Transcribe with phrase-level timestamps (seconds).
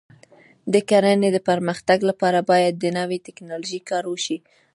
[0.73, 4.37] د کرنې د پرمختګ لپاره باید د نوې ټکنالوژۍ کار وشي.